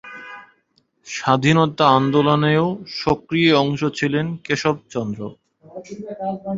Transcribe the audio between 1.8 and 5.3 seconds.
আন্দোলনেও সক্রিয় অংশ নিয়েছিলেন কেশবচন্দ্র।